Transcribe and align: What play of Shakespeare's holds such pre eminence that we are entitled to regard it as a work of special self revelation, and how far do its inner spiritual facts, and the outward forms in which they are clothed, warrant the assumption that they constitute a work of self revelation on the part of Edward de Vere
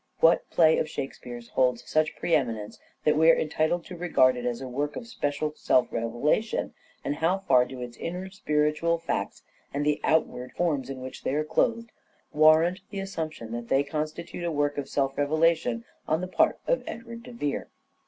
What 0.19 0.49
play 0.49 0.79
of 0.79 0.89
Shakespeare's 0.89 1.49
holds 1.49 1.87
such 1.87 2.15
pre 2.15 2.33
eminence 2.33 2.79
that 3.03 3.15
we 3.15 3.29
are 3.29 3.37
entitled 3.37 3.85
to 3.85 3.95
regard 3.95 4.35
it 4.35 4.47
as 4.47 4.59
a 4.59 4.67
work 4.67 4.95
of 4.95 5.05
special 5.05 5.53
self 5.55 5.91
revelation, 5.93 6.73
and 7.05 7.17
how 7.17 7.37
far 7.37 7.65
do 7.65 7.81
its 7.81 7.97
inner 7.97 8.31
spiritual 8.31 8.97
facts, 8.97 9.43
and 9.71 9.85
the 9.85 10.01
outward 10.03 10.53
forms 10.53 10.89
in 10.89 11.01
which 11.01 11.21
they 11.23 11.35
are 11.35 11.43
clothed, 11.43 11.91
warrant 12.33 12.79
the 12.89 12.99
assumption 12.99 13.51
that 13.51 13.67
they 13.67 13.83
constitute 13.83 14.43
a 14.43 14.51
work 14.51 14.79
of 14.79 14.89
self 14.89 15.19
revelation 15.19 15.85
on 16.07 16.21
the 16.21 16.27
part 16.27 16.57
of 16.65 16.83
Edward 16.87 17.21
de 17.21 17.31
Vere 17.31 17.69